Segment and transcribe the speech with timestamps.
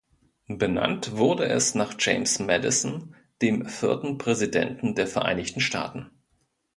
[0.49, 6.09] Benannt wurde es nach James Madison, dem vierten Präsidenten der Vereinigten Staaten.